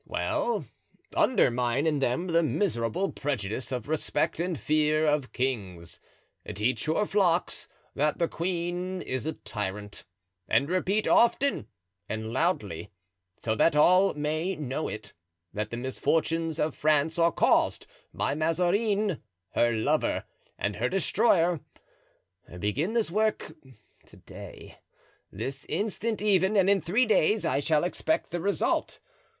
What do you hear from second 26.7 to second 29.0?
in three days I shall expect the result.